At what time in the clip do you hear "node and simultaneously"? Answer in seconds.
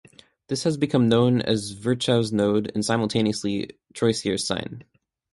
2.31-3.69